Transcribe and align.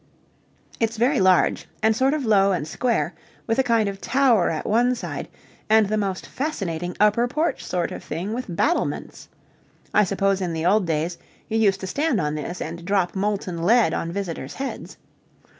It's 0.79 0.97
very 0.97 1.19
large, 1.19 1.67
and 1.83 1.95
sort 1.95 2.15
of 2.15 2.25
low 2.25 2.51
and 2.53 2.67
square, 2.67 3.13
with 3.45 3.59
a 3.59 3.63
kind 3.63 3.87
of 3.87 4.01
tower 4.01 4.49
at 4.49 4.65
one 4.65 4.95
side 4.95 5.27
and 5.69 5.85
the 5.87 5.95
most 5.95 6.25
fascinating 6.25 6.97
upper 6.99 7.27
porch 7.27 7.63
sort 7.63 7.91
of 7.91 8.03
thing 8.03 8.33
with 8.33 8.55
battlements. 8.55 9.29
I 9.93 10.03
suppose 10.03 10.41
in 10.41 10.53
the 10.53 10.65
old 10.65 10.87
days 10.87 11.19
you 11.49 11.59
used 11.59 11.81
to 11.81 11.85
stand 11.85 12.19
on 12.19 12.33
this 12.33 12.61
and 12.61 12.83
drop 12.83 13.15
molten 13.15 13.61
lead 13.61 13.93
on 13.93 14.11
visitors' 14.11 14.55
heads. 14.55 14.97